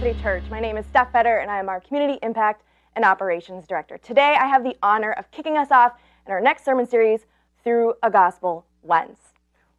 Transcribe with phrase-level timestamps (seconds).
[0.00, 0.42] City Church.
[0.50, 2.64] My name is Steph Fetter, and I am our Community Impact
[2.96, 3.98] and Operations Director.
[3.98, 5.92] Today, I have the honor of kicking us off
[6.26, 7.26] in our next sermon series
[7.62, 9.18] through a gospel lens.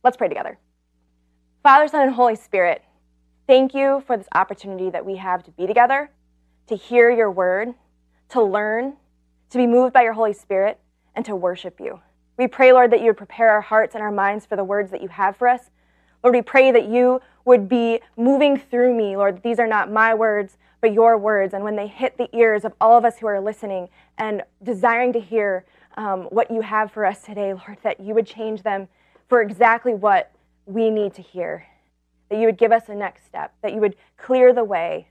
[0.03, 0.59] Let's pray together.
[1.63, 2.83] Father, Son, and Holy Spirit,
[3.47, 6.11] thank you for this opportunity that we have to be together,
[6.67, 7.69] to hear your word,
[8.29, 8.93] to learn,
[9.49, 10.79] to be moved by your Holy Spirit,
[11.15, 11.99] and to worship you.
[12.37, 14.91] We pray, Lord, that you would prepare our hearts and our minds for the words
[14.91, 15.71] that you have for us.
[16.23, 19.43] Lord, we pray that you would be moving through me, Lord.
[19.43, 21.53] These are not my words, but your words.
[21.53, 25.11] And when they hit the ears of all of us who are listening and desiring
[25.13, 25.65] to hear
[25.97, 28.87] um, what you have for us today, Lord, that you would change them
[29.27, 30.31] for exactly what
[30.65, 31.65] we need to hear.
[32.29, 35.07] That you would give us a next step, that you would clear the way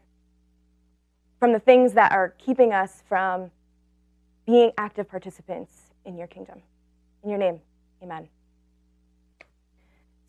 [1.39, 3.51] from the things that are keeping us from
[4.47, 5.73] being active participants
[6.05, 6.63] in your kingdom.
[7.23, 7.61] In your name,
[8.03, 8.29] amen.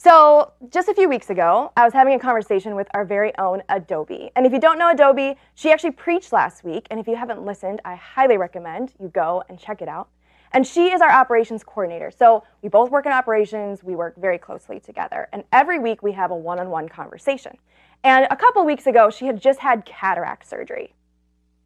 [0.03, 3.63] So, just a few weeks ago, I was having a conversation with our very own
[3.69, 4.31] Adobe.
[4.35, 6.87] And if you don't know Adobe, she actually preached last week.
[6.91, 10.09] And if you haven't listened, I highly recommend you go and check it out.
[10.51, 12.11] And she is our operations coordinator.
[12.11, 15.29] So, we both work in operations, we work very closely together.
[15.31, 17.57] And every week we have a one on one conversation.
[18.03, 20.93] And a couple weeks ago, she had just had cataract surgery.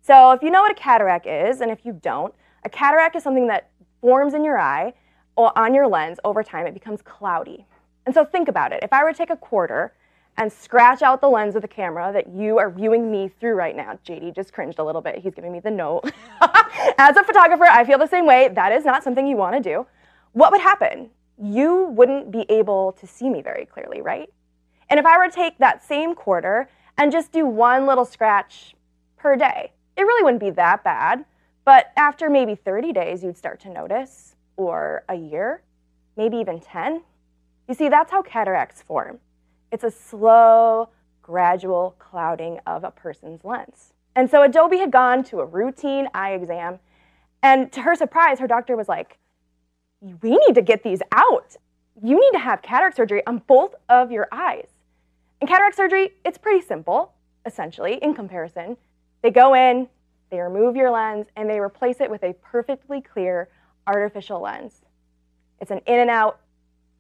[0.03, 3.23] So, if you know what a cataract is, and if you don't, a cataract is
[3.23, 4.93] something that forms in your eye
[5.35, 7.65] or on your lens over time, it becomes cloudy.
[8.07, 8.79] And so think about it.
[8.83, 9.93] If I were to take a quarter
[10.37, 13.75] and scratch out the lens of the camera that you are viewing me through right
[13.75, 15.17] now, JD just cringed a little bit.
[15.17, 16.09] He's giving me the note.
[16.97, 18.47] As a photographer, I feel the same way.
[18.47, 19.85] That is not something you want to do.
[20.31, 21.09] What would happen?
[21.37, 24.29] You wouldn't be able to see me very clearly, right?
[24.89, 28.73] And if I were to take that same quarter and just do one little scratch
[29.17, 31.25] per day, it really wouldn't be that bad.
[31.65, 35.61] But after maybe 30 days, you'd start to notice, or a year,
[36.15, 37.01] maybe even 10,
[37.67, 39.19] you see, that's how cataracts form.
[39.71, 40.89] It's a slow,
[41.21, 43.93] gradual clouding of a person's lens.
[44.15, 46.79] And so Adobe had gone to a routine eye exam,
[47.43, 49.17] and to her surprise, her doctor was like,
[50.01, 51.55] We need to get these out.
[52.01, 54.69] You need to have cataract surgery on both of your eyes.
[55.41, 57.13] And cataract surgery, it's pretty simple,
[57.45, 58.77] essentially, in comparison.
[59.21, 59.87] They go in,
[60.29, 63.49] they remove your lens, and they replace it with a perfectly clear
[63.85, 64.81] artificial lens.
[65.59, 66.39] It's an in and out,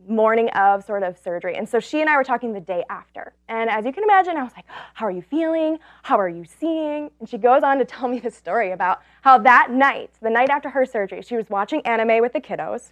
[0.07, 1.55] morning of sort of surgery.
[1.55, 3.33] And so she and I were talking the day after.
[3.47, 5.79] And as you can imagine, I was like, How are you feeling?
[6.03, 7.11] How are you seeing?
[7.19, 10.49] And she goes on to tell me the story about how that night, the night
[10.49, 12.91] after her surgery, she was watching anime with the kiddos.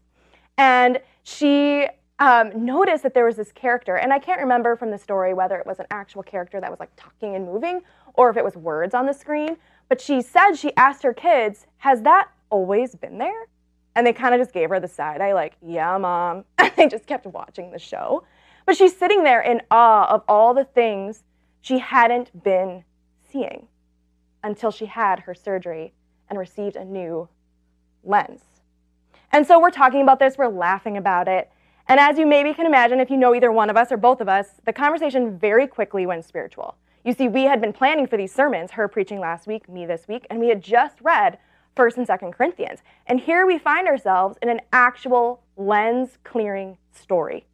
[0.58, 1.88] And she
[2.20, 3.98] um, noticed that there was this character.
[3.98, 6.80] And I can't remember from the story whether it was an actual character that was
[6.80, 7.82] like talking and moving
[8.14, 9.58] or if it was words on the screen.
[9.90, 13.48] But she said she asked her kids, Has that always been there?
[13.96, 16.46] And they kind of just gave her the side eye, like, yeah, mom.
[16.58, 18.24] And they just kept watching the show.
[18.66, 21.24] But she's sitting there in awe of all the things
[21.62, 22.84] she hadn't been
[23.32, 23.68] seeing
[24.44, 25.94] until she had her surgery
[26.30, 27.30] and received a new
[28.04, 28.42] lens.
[29.32, 31.52] And so we're talking about this, we're laughing about it.
[31.88, 34.22] And as you maybe can imagine, if you know either one of us or both
[34.22, 36.76] of us, the conversation very quickly went spiritual.
[37.04, 40.08] You see, we had been planning for these sermons, her preaching last week, me this
[40.08, 41.38] week, and we had just read
[41.76, 42.80] 1st and 2nd Corinthians.
[43.08, 47.46] And here we find ourselves in an actual lens clearing story.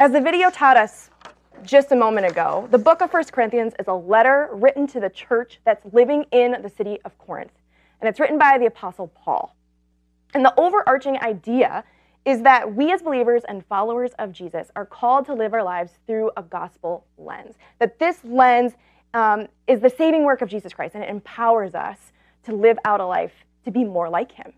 [0.00, 1.10] As the video taught us
[1.64, 5.10] just a moment ago, the book of 1st Corinthians is a letter written to the
[5.10, 7.52] church that's living in the city of Corinth.
[8.00, 9.56] And it's written by the Apostle Paul.
[10.34, 11.84] And the overarching idea
[12.24, 15.92] is that we as believers and followers of Jesus are called to live our lives
[16.06, 17.56] through a gospel lens.
[17.78, 18.74] That this lens
[19.14, 22.12] um, is the saving work of Jesus Christ and it empowers us
[22.44, 23.32] to live out a life
[23.64, 24.52] to be more like him.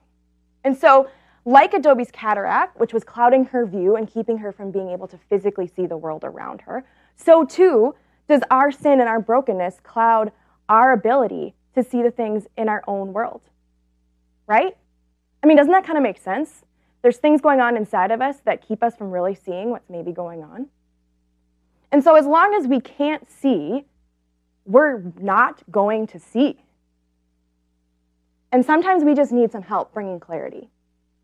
[0.64, 1.08] And so,
[1.44, 5.18] like Adobe's cataract, which was clouding her view and keeping her from being able to
[5.28, 6.84] physically see the world around her,
[7.16, 7.94] so too
[8.28, 10.32] does our sin and our brokenness cloud
[10.68, 13.42] our ability to see the things in our own world.
[14.46, 14.76] Right?
[15.42, 16.64] I mean, doesn't that kind of make sense?
[17.02, 20.12] There's things going on inside of us that keep us from really seeing what's maybe
[20.12, 20.68] going on.
[21.92, 23.84] And so, as long as we can't see,
[24.64, 26.62] we're not going to see.
[28.52, 30.70] And sometimes we just need some help bringing clarity.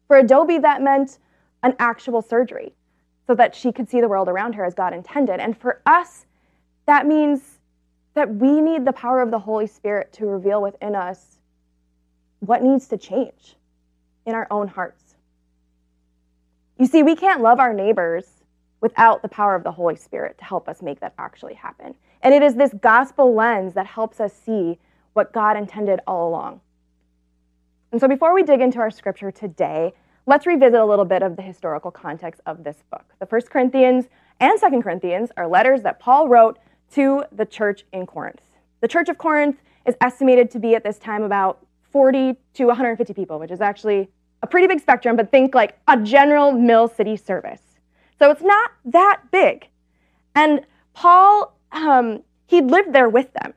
[0.06, 1.18] For Adobe, that meant
[1.62, 2.74] an actual surgery
[3.26, 5.40] so that she could see the world around her as God intended.
[5.40, 6.26] And for us,
[6.86, 7.58] that means
[8.14, 11.38] that we need the power of the Holy Spirit to reveal within us
[12.40, 13.56] what needs to change
[14.24, 15.16] in our own hearts.
[16.78, 18.26] You see, we can't love our neighbors
[18.80, 21.94] without the power of the Holy Spirit to help us make that actually happen.
[22.22, 24.78] And it is this gospel lens that helps us see
[25.14, 26.60] what God intended all along.
[27.96, 29.94] And so before we dig into our scripture today,
[30.26, 33.06] let's revisit a little bit of the historical context of this book.
[33.20, 34.04] The First Corinthians
[34.38, 36.58] and Second Corinthians are letters that Paul wrote
[36.92, 38.42] to the church in Corinth.
[38.82, 43.14] The church of Corinth is estimated to be at this time about 40 to 150
[43.14, 44.10] people, which is actually
[44.42, 47.62] a pretty big spectrum, but think like a general mill city service.
[48.18, 49.68] So it's not that big.
[50.34, 53.54] And Paul, um, he lived there with them.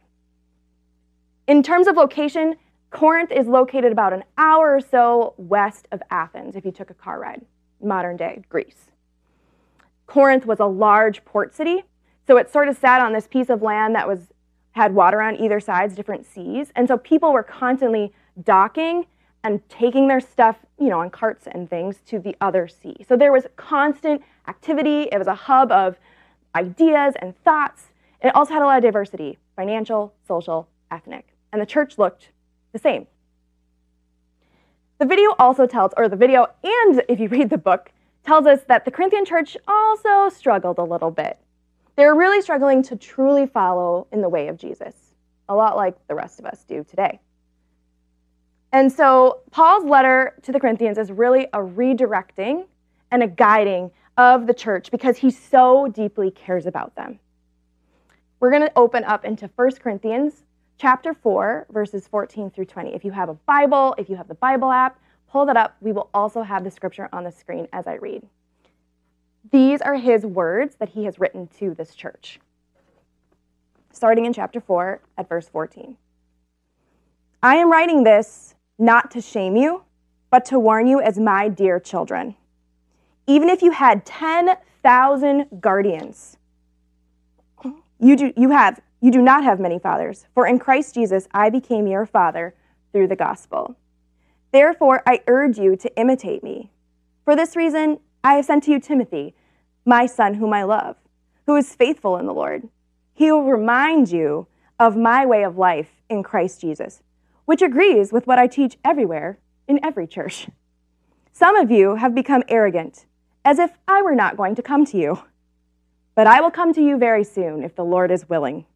[1.46, 2.56] In terms of location,
[2.92, 6.94] Corinth is located about an hour or so west of Athens if you took a
[6.94, 7.46] car ride,
[7.82, 8.92] modern day Greece.
[10.08, 11.84] Corinth was a large port city,
[12.26, 14.34] so it sort of sat on this piece of land that was
[14.72, 18.14] had water on either sides, different seas, and so people were constantly
[18.44, 19.06] docking
[19.44, 22.96] and taking their stuff, you know, on carts and things to the other sea.
[23.08, 25.08] So there was constant activity.
[25.12, 25.98] It was a hub of
[26.56, 27.88] ideas and thoughts.
[28.22, 31.28] It also had a lot of diversity, financial, social, ethnic.
[31.52, 32.32] And the church looked
[32.72, 33.08] the same.
[35.00, 37.92] The video also tells, or the video, and if you read the book,
[38.26, 41.40] tells us that the Corinthian church also struggled a little bit.
[41.96, 44.96] They were really struggling to truly follow in the way of Jesus,
[45.48, 47.20] a lot like the rest of us do today.
[48.72, 52.66] And so Paul's letter to the Corinthians is really a redirecting
[53.10, 57.20] and a guiding of the church because he so deeply cares about them.
[58.40, 60.44] We're going to open up into 1 Corinthians
[60.80, 62.96] chapter 4, verses 14 through 20.
[62.96, 65.00] If you have a Bible, if you have the Bible app,
[65.30, 65.76] pull that up.
[65.82, 68.26] We will also have the scripture on the screen as I read.
[69.52, 72.40] These are his words that he has written to this church.
[73.92, 75.98] Starting in chapter 4 at verse 14.
[77.44, 79.84] I am writing this not to shame you,
[80.32, 82.36] but to warn you as my dear children.
[83.28, 86.38] Even if you had 10,000 guardians,
[88.00, 91.50] you, do, you, have, you do not have many fathers, for in Christ Jesus I
[91.50, 92.54] became your father
[92.92, 93.76] through the gospel.
[94.52, 96.72] Therefore, I urge you to imitate me.
[97.24, 99.36] For this reason, I have sent to you Timothy,
[99.86, 100.98] my son, whom I love,
[101.46, 102.68] who is faithful in the Lord.
[103.14, 104.48] He will remind you
[104.80, 107.02] of my way of life in Christ Jesus
[107.50, 110.50] which agrees with what I teach everywhere in every church.
[111.32, 113.08] Some of you have become arrogant,
[113.44, 115.24] as if I were not going to come to you.
[116.14, 118.68] But I will come to you very soon, if the Lord is willing.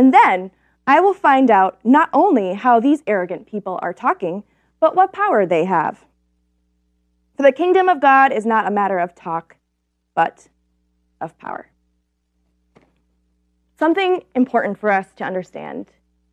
[0.00, 0.50] And then
[0.86, 4.44] I will find out not only how these arrogant people are talking,
[4.80, 6.06] but what power they have.
[7.36, 9.56] For the kingdom of God is not a matter of talk,
[10.14, 10.48] but
[11.20, 11.70] of power.
[13.78, 15.90] Something important for us to understand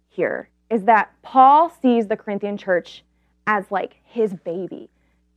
[0.08, 3.04] here is that Paul sees the Corinthian church
[3.48, 4.90] as like his baby.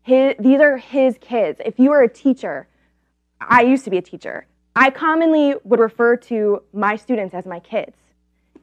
[0.03, 1.61] His, these are his kids.
[1.65, 2.69] If you were a teacher,
[3.41, 4.47] I used to be a teacher.
[4.77, 7.97] I commonly would refer to my students as my kids.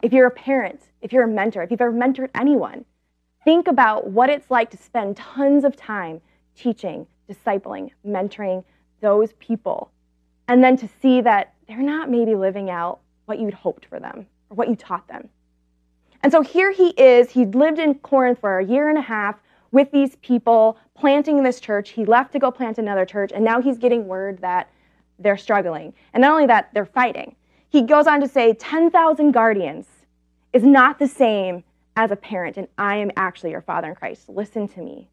[0.01, 2.85] If you're a parent, if you're a mentor, if you've ever mentored anyone,
[3.43, 6.21] think about what it's like to spend tons of time
[6.55, 8.63] teaching, discipling, mentoring
[9.01, 9.91] those people,
[10.47, 14.27] and then to see that they're not maybe living out what you'd hoped for them
[14.49, 15.29] or what you taught them.
[16.23, 17.31] And so here he is.
[17.31, 19.35] He'd lived in Corinth for a year and a half
[19.71, 21.89] with these people, planting this church.
[21.89, 24.69] He left to go plant another church, and now he's getting word that
[25.19, 25.93] they're struggling.
[26.13, 27.35] And not only that, they're fighting.
[27.69, 29.87] He goes on to say 10,000 guardians
[30.53, 31.63] is not the same
[31.95, 34.29] as a parent, and I am actually your father in Christ.
[34.29, 35.09] Listen to me.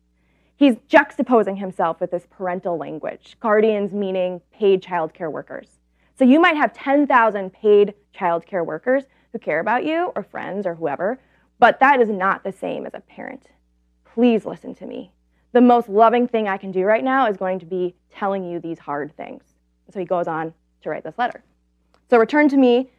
[0.56, 5.68] He's juxtaposing himself with this parental language, guardians meaning paid childcare workers.
[6.16, 10.76] So you might have 10,000 paid childcare workers, who care about you or friends or
[10.76, 11.18] whoever,
[11.58, 13.48] but that is not the same as a parent.
[14.04, 15.10] Please listen to me.
[15.52, 18.60] The most loving thing I can do right now is going to be telling you
[18.60, 19.42] these hard things.
[19.92, 21.42] So he goes on to write this letter.
[22.10, 22.90] So return to me,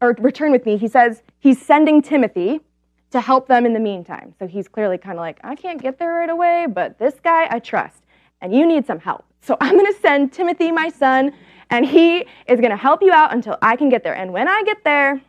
[0.00, 0.76] or return with me.
[0.76, 2.60] He says he's sending Timothy
[3.10, 4.34] to help them in the meantime.
[4.38, 7.46] So he's clearly kind of like, I can't get there right away, but this guy
[7.50, 8.02] I trust,
[8.40, 9.24] and you need some help.
[9.40, 11.32] So I'm going to send Timothy, my son,
[11.70, 14.14] and he is going to help you out until I can get there.
[14.14, 15.20] And when I get there,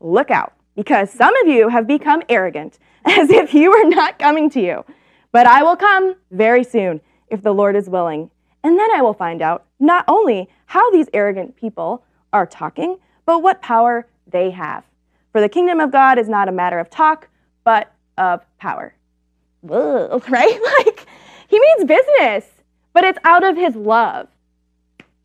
[0.00, 4.50] look out, because some of you have become arrogant, as if you were not coming
[4.50, 4.84] to you.
[5.32, 8.30] But I will come very soon, if the Lord is willing.
[8.62, 12.03] And then I will find out not only how these arrogant people
[12.34, 14.84] are talking, but what power they have.
[15.32, 17.28] For the kingdom of God is not a matter of talk,
[17.64, 18.94] but of power.
[19.70, 20.60] Ugh, right?
[20.84, 21.06] Like,
[21.48, 22.44] he means business,
[22.92, 24.28] but it's out of his love.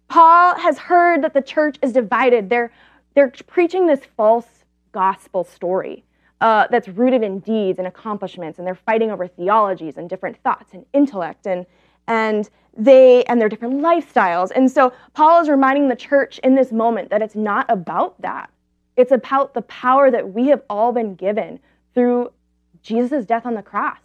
[0.07, 2.49] Paul has heard that the church is divided.
[2.49, 2.71] They're,
[3.15, 4.47] they're preaching this false
[4.91, 6.03] gospel story
[6.41, 10.73] uh, that's rooted in deeds and accomplishments, and they're fighting over theologies and different thoughts
[10.73, 11.65] and intellect and
[12.09, 14.51] and they and their different lifestyles.
[14.51, 18.49] And so Paul is reminding the church in this moment that it's not about that.
[18.97, 21.59] It's about the power that we have all been given
[21.93, 22.31] through
[22.81, 23.99] Jesus' death on the cross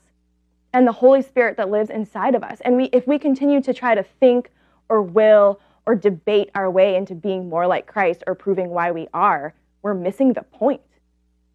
[0.73, 2.61] and the Holy Spirit that lives inside of us.
[2.65, 4.51] And we, if we continue to try to think
[4.89, 9.09] or will or debate our way into being more like Christ or proving why we
[9.15, 10.81] are, we're missing the point.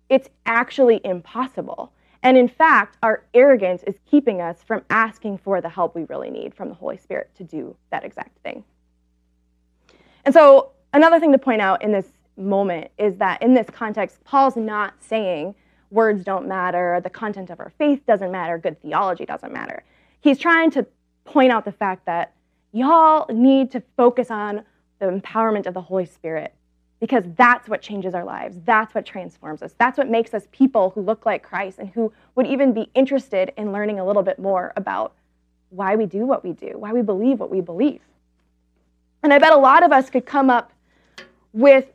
[0.10, 1.92] It's actually impossible.
[2.22, 6.30] And in fact, our arrogance is keeping us from asking for the help we really
[6.30, 8.64] need from the Holy Spirit to do that exact thing.
[10.26, 14.24] And so, another thing to point out in this moment is that in this context,
[14.26, 15.56] Paul's not saying
[15.92, 19.84] words don't matter, the content of our faith doesn't matter, good theology doesn't matter.
[20.22, 20.86] He's trying to
[21.26, 22.34] point out the fact that
[22.72, 24.64] y'all need to focus on
[25.00, 26.54] the empowerment of the Holy Spirit
[27.00, 28.58] because that's what changes our lives.
[28.66, 29.74] That's what transforms us.
[29.78, 33.54] That's what makes us people who look like Christ and who would even be interested
[33.58, 35.14] in learning a little bit more about
[35.70, 38.02] why we do what we do, why we believe what we believe.
[39.24, 40.74] And I bet a lot of us could come up
[41.54, 41.86] with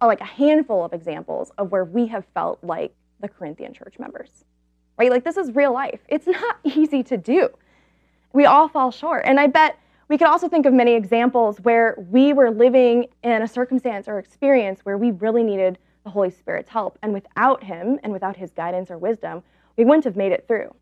[0.00, 4.30] like a handful of examples of where we have felt like the Corinthian church members.
[4.98, 5.10] Right?
[5.10, 6.00] Like this is real life.
[6.08, 7.48] It's not easy to do.
[8.32, 9.24] We all fall short.
[9.26, 13.42] And I bet we could also think of many examples where we were living in
[13.42, 16.98] a circumstance or experience where we really needed the Holy Spirit's help.
[17.02, 19.42] And without Him and without His guidance or wisdom,
[19.76, 20.74] we wouldn't have made it through.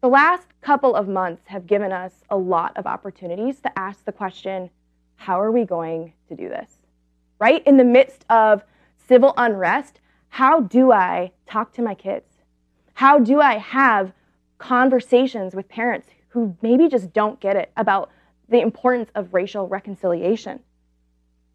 [0.00, 4.12] The last couple of months have given us a lot of opportunities to ask the
[4.12, 4.70] question
[5.16, 6.70] how are we going to do this?
[7.38, 7.64] Right?
[7.66, 8.64] In the midst of
[9.06, 12.26] civil unrest, how do I talk to my kids?
[12.94, 14.12] How do I have
[14.58, 18.10] conversations with parents who maybe just don't get it about
[18.48, 20.60] the importance of racial reconciliation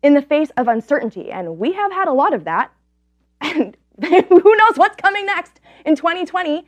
[0.03, 1.31] in the face of uncertainty.
[1.31, 2.71] And we have had a lot of that.
[3.41, 6.63] And who knows what's coming next in 2020?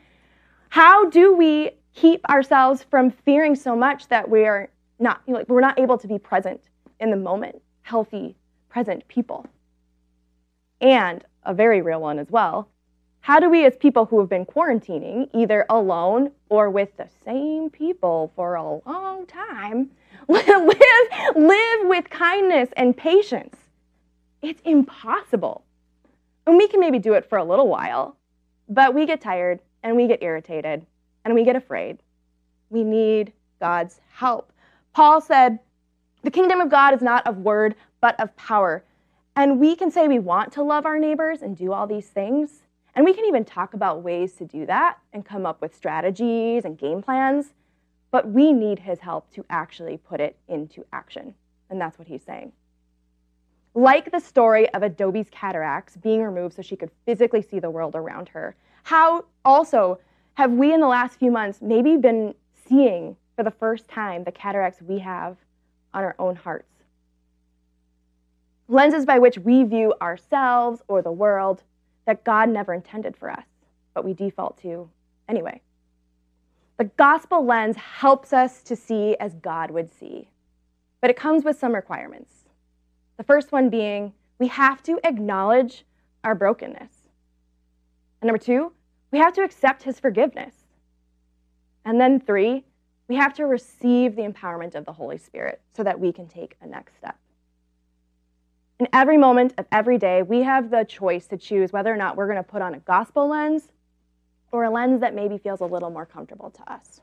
[0.70, 5.39] How do we keep ourselves from fearing so much that we are not, you know,
[5.39, 6.62] like we're not able to be present
[7.00, 8.36] in the moment, healthy,
[8.70, 9.46] present people?
[10.82, 12.70] And a very real one as well
[13.22, 17.70] how do we, as people who have been quarantining, either alone or with the same
[17.70, 19.91] people for a long time,
[20.27, 20.46] live,
[21.36, 23.56] live with kindness and patience?
[24.41, 25.63] It's impossible.
[26.46, 28.18] And we can maybe do it for a little while,
[28.68, 30.86] but we get tired and we get irritated
[31.24, 32.00] and we get afraid.
[32.70, 34.51] We need God's help.
[34.94, 35.60] Paul said,
[36.24, 38.84] The kingdom of God is not of word, but of power.
[39.36, 42.63] And we can say we want to love our neighbors and do all these things,
[42.96, 46.65] and we can even talk about ways to do that and come up with strategies
[46.65, 47.53] and game plans,
[48.12, 51.34] but we need his help to actually put it into action.
[51.69, 52.51] And that's what he's saying.
[53.75, 57.96] Like the story of Adobe's cataracts being removed so she could physically see the world
[57.96, 60.00] around her, how also
[60.34, 62.34] have we in the last few months maybe been
[62.67, 65.38] seeing for the first time the cataracts we have
[65.93, 66.65] on our own hearts?
[68.67, 71.63] Lenses by which we view ourselves or the world
[72.10, 73.46] that God never intended for us,
[73.94, 74.89] but we default to
[75.28, 75.62] anyway.
[76.80, 80.32] The gospel lens helps us to see as God would see,
[81.01, 82.32] but it comes with some requirements.
[83.18, 85.86] The first one being we have to acknowledge
[86.24, 87.10] our brokenness.
[88.22, 88.72] And number two,
[89.12, 90.56] we have to accept his forgiveness.
[91.86, 92.63] And then three,
[93.08, 96.56] we have to receive the empowerment of the Holy Spirit so that we can take
[96.60, 97.20] a next step.
[98.79, 102.15] In every moment of every day, we have the choice to choose whether or not
[102.15, 103.74] we're going to put on a gospel lens
[104.53, 107.01] or a lens that maybe feels a little more comfortable to us.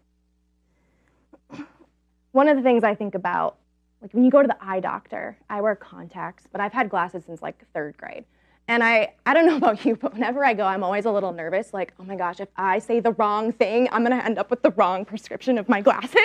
[2.33, 3.57] One of the things I think about,
[4.01, 7.25] like when you go to the eye doctor, I wear contacts, but I've had glasses
[7.27, 8.25] since like third grade.
[8.69, 11.33] And I, I don't know about you, but whenever I go, I'm always a little
[11.33, 11.73] nervous.
[11.73, 14.63] Like, oh my gosh, if I say the wrong thing, I'm gonna end up with
[14.63, 16.17] the wrong prescription of my glasses.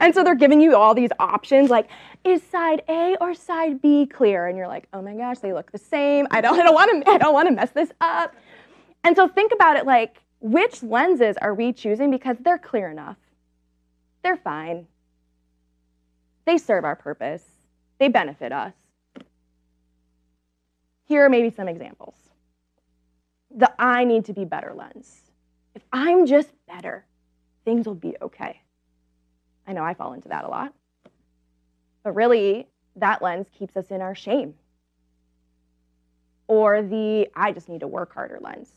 [0.00, 1.88] And so they're giving you all these options, like,
[2.24, 4.46] is side A or side B clear?
[4.46, 6.26] And you're like, oh my gosh, they look the same.
[6.30, 8.34] I don't, I don't want to, I don't want to mess this up.
[9.02, 13.16] And so think about it like, which lenses are we choosing because they're clear enough?
[14.22, 14.86] They're fine.
[16.44, 17.44] They serve our purpose.
[17.98, 18.74] They benefit us.
[21.06, 22.14] Here are maybe some examples.
[23.54, 25.30] The I need to be better lens.
[25.74, 27.04] If I'm just better,
[27.64, 28.60] things will be okay.
[29.66, 30.72] I know I fall into that a lot.
[32.02, 34.54] But really, that lens keeps us in our shame.
[36.46, 38.70] Or the I just need to work harder lens.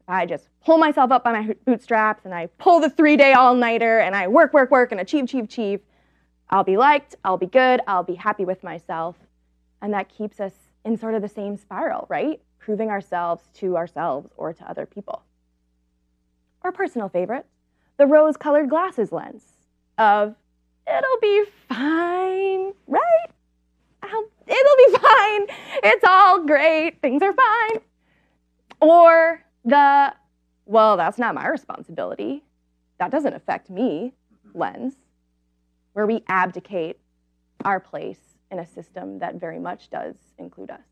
[0.00, 3.32] If I just pull myself up by my bootstraps and I pull the three day
[3.32, 5.80] all nighter and I work, work, work and achieve, achieve, achieve,
[6.50, 9.16] I'll be liked, I'll be good, I'll be happy with myself.
[9.80, 10.52] And that keeps us
[10.84, 12.40] in sort of the same spiral, right?
[12.58, 15.22] Proving ourselves to ourselves or to other people.
[16.62, 17.46] Our personal favorite,
[17.96, 19.42] the rose colored glasses lens
[19.98, 20.34] of
[20.86, 23.26] it'll be fine, right?
[24.02, 25.46] I'll, it'll be fine.
[25.84, 27.00] It's all great.
[27.00, 27.80] Things are fine.
[28.80, 30.12] Or the,
[30.66, 32.42] well, that's not my responsibility.
[32.98, 34.12] That doesn't affect me
[34.54, 34.94] lens,
[35.92, 36.98] where we abdicate
[37.64, 40.82] our place in a system that very much does include us.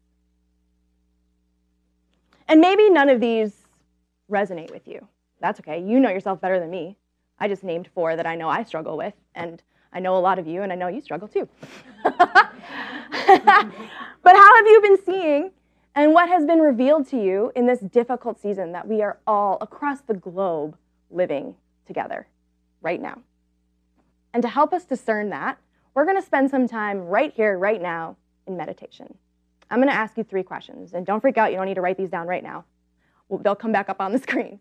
[2.49, 3.53] And maybe none of these
[4.29, 5.07] resonate with you.
[5.41, 5.81] That's okay.
[5.81, 6.97] You know yourself better than me.
[7.39, 9.63] I just named four that I know I struggle with, and
[9.93, 11.49] I know a lot of you, and I know you struggle too.
[12.03, 12.17] but
[14.25, 15.51] how have you been seeing,
[15.95, 19.59] and what has been revealed to you in this difficult season that we are all
[19.61, 20.77] across the globe
[21.11, 21.55] living
[21.87, 22.27] together
[22.83, 23.23] right now?
[24.33, 25.59] And to help us discern that,
[26.01, 28.17] we're going to spend some time right here, right now,
[28.47, 29.19] in meditation.
[29.71, 31.51] I'm going to ask you three questions, and don't freak out.
[31.51, 32.65] You don't need to write these down right now.
[33.43, 34.61] They'll come back up on the screen.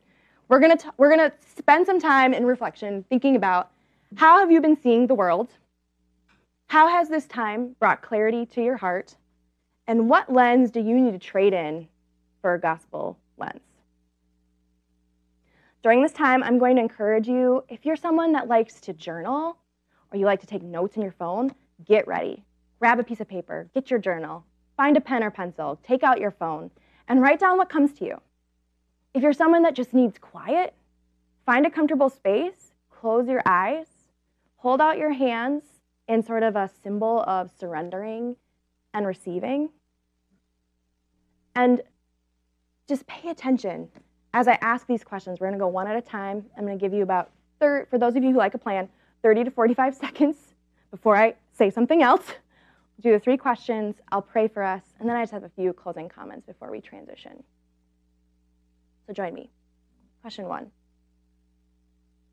[0.49, 3.71] We're going to we're going to spend some time in reflection, thinking about
[4.17, 5.47] how have you been seeing the world?
[6.67, 9.15] How has this time brought clarity to your heart?
[9.87, 11.87] And what lens do you need to trade in
[12.41, 13.61] for a gospel lens?
[15.83, 19.55] During this time, I'm going to encourage you if you're someone that likes to journal
[20.11, 21.53] or you like to take notes in your phone,
[21.85, 22.43] get ready.
[22.79, 24.45] Grab a piece of paper, get your journal,
[24.77, 26.71] find a pen or pencil, take out your phone,
[27.07, 28.21] and write down what comes to you.
[29.13, 30.73] If you're someone that just needs quiet,
[31.45, 33.87] find a comfortable space, close your eyes,
[34.57, 35.63] hold out your hands
[36.07, 38.35] in sort of a symbol of surrendering
[38.93, 39.69] and receiving.
[41.55, 41.81] And
[42.87, 43.89] just pay attention
[44.33, 45.39] as I ask these questions.
[45.39, 46.45] We're going to go one at a time.
[46.57, 48.89] I'm going to give you about, thir- for those of you who like a plan,
[49.21, 50.37] 30 to 45 seconds
[50.91, 52.25] before I say something else.
[53.01, 55.71] Do the three questions, I'll pray for us, and then I just have a few
[55.71, 57.43] closing comments before we transition.
[59.07, 59.49] So join me.
[60.21, 60.69] Question one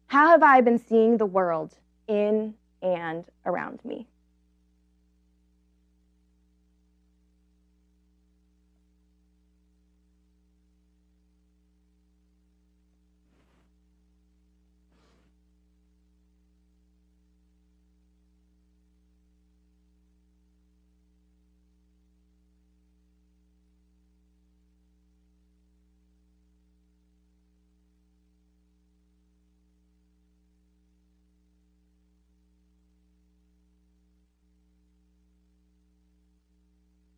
[0.08, 1.74] How have I been seeing the world
[2.08, 4.08] in and around me?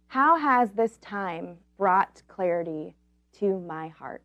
[0.09, 2.95] How has this time brought clarity
[3.35, 4.23] to my heart?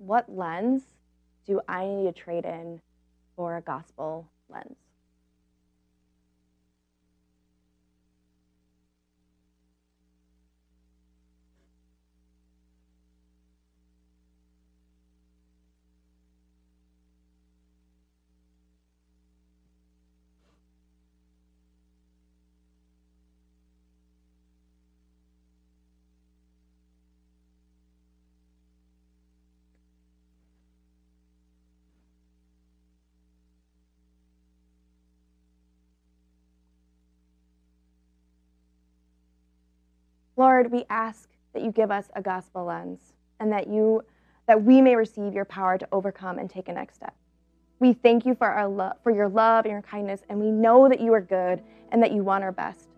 [0.00, 0.82] What lens
[1.46, 2.80] do I need to trade in
[3.36, 4.76] for a gospel lens?
[40.40, 44.02] Lord, we ask that you give us a gospel lens and that you
[44.46, 47.14] that we may receive your power to overcome and take a next step.
[47.78, 50.88] We thank you for our love for your love and your kindness and we know
[50.88, 52.88] that you are good and that you want our best.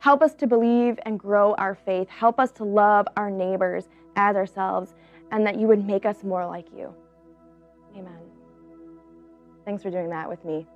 [0.00, 2.10] Help us to believe and grow our faith.
[2.10, 4.92] Help us to love our neighbors as ourselves
[5.32, 6.94] and that you would make us more like you.
[7.96, 8.20] Amen.
[9.64, 10.66] Thanks for doing that with me.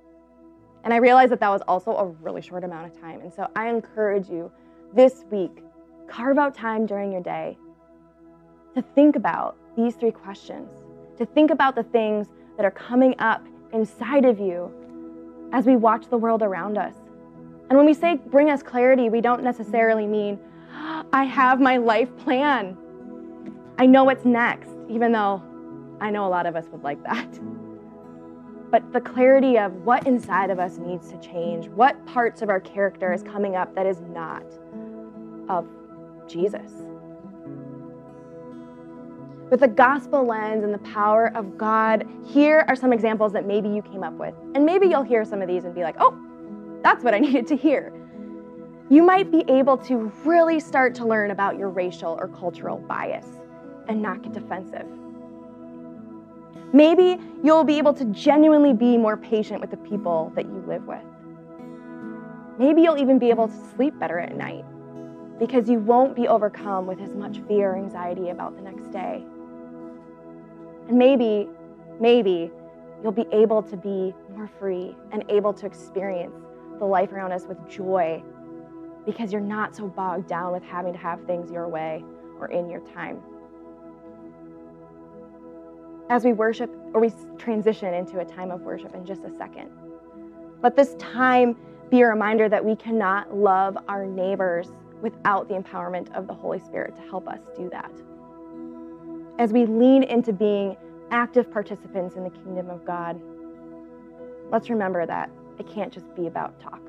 [0.83, 3.21] And I realize that that was also a really short amount of time.
[3.21, 4.51] And so I encourage you
[4.95, 5.61] this week
[6.09, 7.57] carve out time during your day
[8.75, 10.69] to think about these three questions,
[11.17, 14.71] to think about the things that are coming up inside of you
[15.53, 16.95] as we watch the world around us.
[17.69, 20.39] And when we say bring us clarity, we don't necessarily mean,
[21.13, 22.77] I have my life plan.
[23.77, 25.41] I know what's next, even though
[26.01, 27.39] I know a lot of us would like that.
[28.71, 32.59] But the clarity of what inside of us needs to change, what parts of our
[32.59, 34.43] character is coming up that is not
[35.47, 35.67] of
[36.29, 36.71] Jesus.
[39.49, 43.67] With the gospel lens and the power of God, here are some examples that maybe
[43.67, 44.35] you came up with.
[44.53, 46.15] And maybe you'll hear some of these and be like, oh,
[46.83, 47.91] that's what I needed to hear.
[48.91, 53.25] You might be able to really start to learn about your racial or cultural bias
[53.87, 54.85] and not get defensive.
[56.71, 60.85] Maybe you'll be able to genuinely be more patient with the people that you live
[60.85, 61.03] with.
[62.59, 64.65] Maybe you'll even be able to sleep better at night
[65.39, 69.23] because you won't be overcome with as much fear or anxiety about the next day.
[70.89, 71.47] And maybe,
[71.99, 72.51] maybe
[73.01, 76.35] you'll be able to be more free and able to experience
[76.77, 78.21] the life around us with joy
[79.05, 82.03] because you're not so bogged down with having to have things your way
[82.39, 83.19] or in your time.
[86.09, 89.69] As we worship or we transition into a time of worship in just a second,
[90.61, 91.55] let this time
[91.89, 94.69] be a reminder that we cannot love our neighbors
[95.01, 97.91] without the empowerment of the Holy Spirit to help us do that.
[99.37, 100.75] As we lean into being
[101.11, 103.19] active participants in the kingdom of God,
[104.51, 106.81] let's remember that it can't just be about talk.